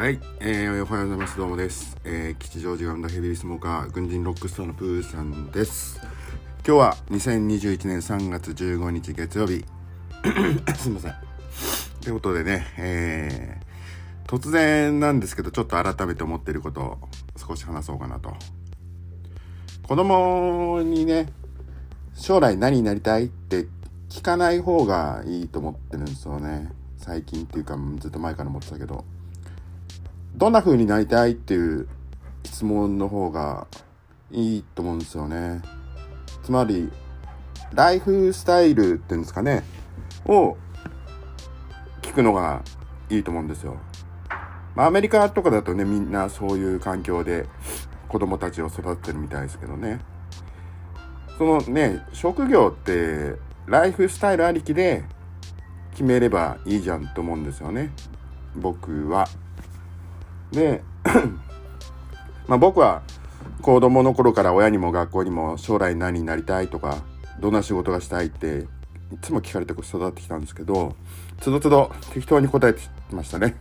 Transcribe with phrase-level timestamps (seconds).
[0.00, 1.36] はい、えー、おはようございます。
[1.36, 1.94] どうもです。
[2.04, 6.00] えー、吉祥寺が生んだヘビースモーカー、軍人ロックスターのプーさんです。
[6.66, 9.62] 今日は2021年3月15日月曜日。
[10.74, 11.14] すいません。
[12.00, 16.98] ということでね、えー、突然なんですけど、ちょっと改めて思ってることを
[17.36, 18.32] 少し話そうかなと。
[19.82, 21.30] 子供にね、
[22.14, 23.66] 将来何になりたいって
[24.08, 26.72] 聞かない方がいいと思ってるんですよね。
[26.96, 29.04] 最近っていうか、ずっと前から思ってたけど。
[30.34, 31.88] どんな風になりたいっていう
[32.44, 33.66] 質問の方が
[34.30, 35.60] いいと思うんですよね。
[36.42, 36.90] つまり、
[37.74, 39.64] ライフスタイルっていうんですかね、
[40.26, 40.56] を
[42.02, 42.62] 聞くのが
[43.08, 43.76] いいと思うんですよ。
[44.74, 47.46] まあ、アメリカとかだとね、みんなそういう環境で
[48.08, 50.00] 子供たちを育ててるみたいですけどね。
[51.38, 53.36] そのね、職業って
[53.66, 55.04] ライフスタイルありきで
[55.92, 57.92] 決めればいいじゃんと思うんですよね。
[58.56, 59.28] 僕は。
[60.52, 60.82] で、
[62.46, 63.02] まあ僕は
[63.62, 66.98] 子供の頃から親にも学校にも将来何になりたいとか、
[67.40, 68.66] どんな仕事がしたいって
[69.12, 70.94] いつも聞かれて育ってきたんですけど、
[71.40, 72.80] つどつど適当に答えて
[73.12, 73.56] ましたね。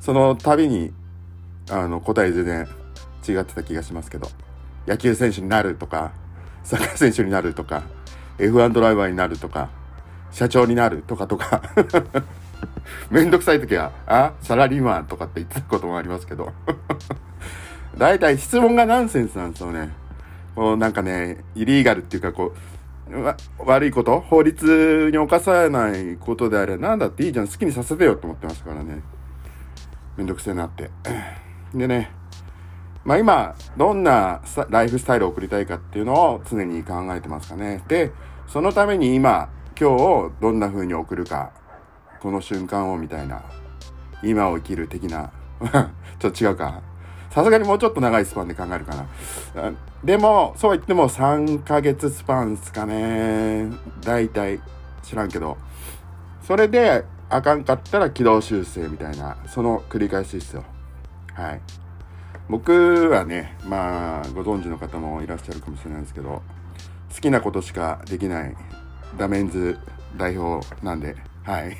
[0.00, 0.92] その度に、
[1.70, 2.68] あの、答え全然
[3.28, 4.28] 違ってた気がしますけど、
[4.86, 6.12] 野球選手になるとか、
[6.64, 7.84] サッカー選手になるとか、
[8.38, 9.70] F1 ドライバーになるとか、
[10.30, 11.62] 社長になるとかとか、
[13.10, 16.52] めんどくさい時は、あサラリーマンとかって言ってたこともありますけど。
[17.98, 19.90] 大体質問がナンセンスなんですよね。
[20.54, 22.54] こうなんかね、イリーガルっていうかこ
[23.10, 24.20] う、悪いこと？
[24.20, 27.48] 法律に侵されないことであれば何だっていいじゃん。
[27.48, 29.02] 好きにさせてよと思ってますからね。
[30.16, 30.90] めんどくせえなって。
[31.74, 32.10] でね、
[33.04, 34.40] まあ今、どんな
[34.70, 37.82] ライフスタイルを送りたいかっていうのを常に考えてますかね。
[37.88, 38.12] で、
[38.46, 41.50] そのために今、今日をどんな風に送るか、
[42.22, 43.42] この瞬間をみたいな、
[44.22, 45.32] 今を生きる的な、
[46.20, 46.80] ちょっと違うか。
[47.30, 49.72] さすがにもうちょっと長いスパンで考えるかな。
[50.04, 53.72] でも、そうは言っても3ヶ月スパンですかね。
[54.02, 54.60] 大体、
[55.02, 55.56] 知らんけど。
[56.42, 60.62] それで、あかんかったら軌道修正みたいな、その繰り返しですよ。
[61.34, 61.60] はい。
[62.48, 66.42] 僕はね、まあ、ご存知の方もいらっしゃるかもしれないですけど、
[67.12, 68.56] 好きなことしかできない
[69.18, 69.76] ダメンズ
[70.16, 71.76] 代表なんで、はい。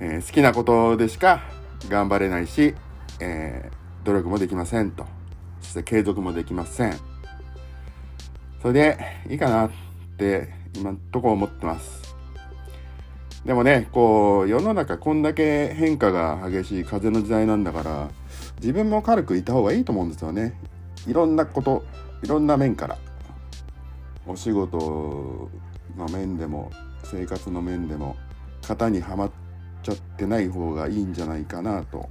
[0.00, 1.42] えー好きなことでしか
[1.88, 2.74] 頑張れないし、
[3.20, 5.06] えー努力もできませんと。
[5.60, 6.96] そして継続もできません。
[8.62, 8.98] それで、
[9.28, 9.70] いいかなっ
[10.16, 12.16] て、今んとこ思ってます。
[13.44, 18.08] でもね、こう、世の中こんだけ変化が激しい風の時代なんだから、
[18.60, 20.58] 自分も軽くいた方がいいと思うんですよね。
[21.06, 21.84] いろんなこと、
[22.22, 22.96] いろんな面から。
[24.26, 25.50] お仕事
[25.96, 26.70] の面でも、
[27.04, 28.16] 生活の面でも、
[28.66, 29.47] 型にはまって
[29.88, 32.08] ちゃってない方がいいんじゃないかなと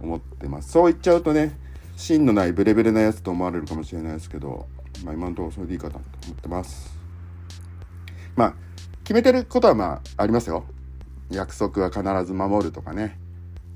[0.00, 0.70] 思ってます。
[0.70, 1.58] そう言っちゃうとね、
[1.96, 4.66] 芯のないブレブレなやつと思われるかもしれないですけど、
[5.04, 6.96] まあ今のところそれでいいかなと思ってます。
[8.36, 8.54] まあ、
[9.02, 10.64] 決めてることはまあありますよ。
[11.30, 13.18] 約束は必ず守るとかね。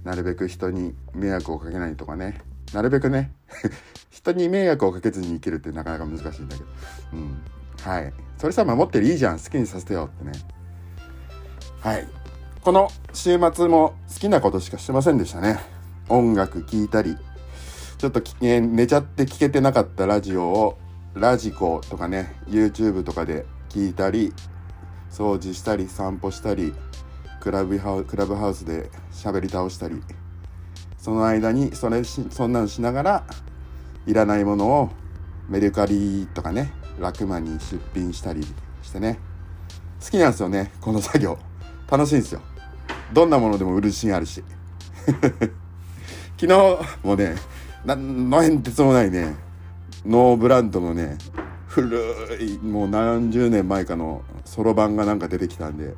[0.04, 2.40] なるべく人に迷惑をかけないとかね。
[2.72, 3.32] なるべくね、
[4.10, 6.68] 人に迷惑をかけずに生きるってなかなか難しいんだけど。
[7.14, 7.42] うん。
[7.82, 8.12] はい。
[8.38, 9.40] それさ守ってりいいじゃん。
[9.40, 10.32] 好きにさせてよってね。
[11.80, 12.19] はい。
[12.62, 15.60] この週末も好きなことしかしてませんでしたね。
[16.10, 17.16] 音楽聴いたり、
[17.96, 20.78] ちょっときえ寝ちゃって聞けてなかったラジオを、
[21.14, 24.34] ラジコとかね、YouTube とかで聞いたり、
[25.10, 26.74] 掃除したり、散歩したり、
[27.40, 30.02] クラブハウクラブハウスで喋り倒したり、
[30.98, 33.24] その間にそれし、そんなんしながら、
[34.06, 34.90] いらないものを
[35.48, 38.46] メルカリとかね、ラクマに出品したり
[38.82, 39.18] してね。
[40.04, 41.38] 好きなんですよね、この作業。
[41.90, 42.49] 楽しいんですよ。
[43.12, 44.42] どんなものでも売る自信あるし。
[46.38, 47.34] 昨日もね、
[47.84, 49.34] なんの変哲もないね、
[50.06, 51.18] ノーブランドのね、
[51.66, 51.98] 古
[52.40, 55.94] い、もう何十年前かのそろばんがなんか出てきたんで、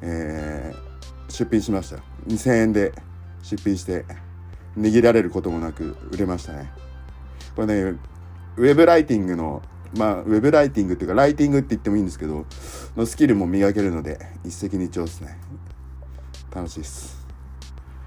[0.00, 0.94] えー
[1.34, 1.96] 出品しました。
[2.28, 2.92] 2000円で
[3.42, 4.04] 出品して、
[4.78, 6.72] 握られることもなく売れましたね。
[7.56, 7.98] これね、
[8.56, 9.60] ウェブライティングの、
[9.96, 12.46] まあ、ウェブライティングっていうか、ライティングって言ってもいいんですけど、
[12.96, 15.36] のスキルも磨けるので、一石二鳥ですね。
[16.54, 17.26] 楽しいです。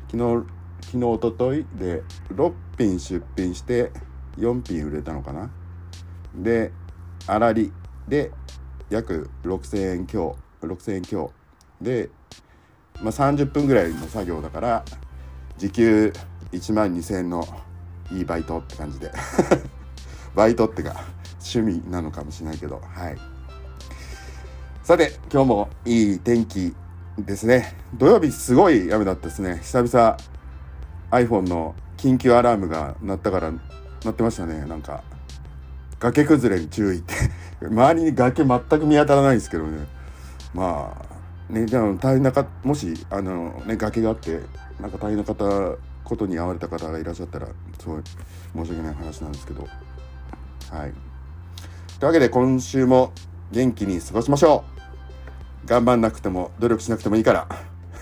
[0.10, 0.48] 昨日、
[0.82, 3.92] 昨日、おとといで6品出品して
[4.38, 5.52] 4品売れたのかな？
[6.34, 6.72] で、
[7.28, 7.74] 粗利
[8.08, 8.32] で
[8.90, 11.34] 約6000円強、6000円強。
[11.82, 12.10] で、
[13.02, 14.86] まあ、30分ぐらいの作業だから、
[15.58, 16.14] 時給
[16.54, 17.46] 1万2000円の
[18.12, 19.12] いいバイトって感じで。
[20.36, 21.04] バイトってか、
[21.54, 23.18] 趣味なのかもしれないけど、はい。
[24.84, 26.74] さて、今日もいい天気
[27.18, 27.76] ですね。
[27.96, 29.60] 土曜日すごい雨だったですね。
[29.64, 30.18] 久々、
[31.12, 33.52] iPhone の緊急アラームが鳴ったから
[34.04, 35.02] 鳴ってましたねなんか
[36.00, 37.16] 崖崩れに注意って。
[37.66, 39.88] 周りに崖全く見当たらないんですけどね。
[40.54, 40.96] ま
[41.50, 44.42] あねじゃあ大変なかもしあのね崖があって
[44.80, 47.48] なんか大変な方ことに遭われた方がいらっしゃったら
[47.80, 48.04] すごい
[48.56, 49.68] 申し訳ない話なんですけど。
[50.72, 50.94] はい。
[52.00, 53.12] というわけで今週も
[53.52, 54.77] 元気に過ごしましょう。
[55.68, 57.48] 頑張んなくても努力しなくてもいいから。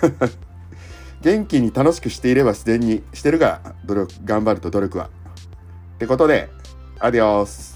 [1.22, 5.10] 元気に楽しくしていれば自然にしてるから努力頑張ると努力は。
[5.96, 6.50] ってことで
[7.00, 7.75] アディオス。